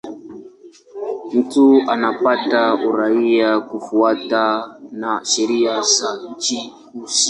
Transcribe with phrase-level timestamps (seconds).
[1.33, 7.19] Mtu anapata uraia kufuatana na sheria za nchi husika.